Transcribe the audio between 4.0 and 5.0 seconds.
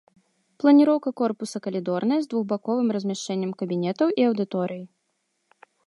і аўдыторый.